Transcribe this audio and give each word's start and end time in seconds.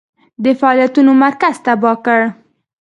د 0.43 0.45
فعالیتونو 0.59 1.11
مرکز 1.23 1.55
تباه 1.65 1.97
کړ. 2.05 2.21